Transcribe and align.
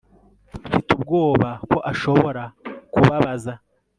Mfite 0.65 0.89
ubwoba 0.97 1.49
ko 1.69 1.77
ashobora 1.91 2.43
kubabaza 2.93 3.53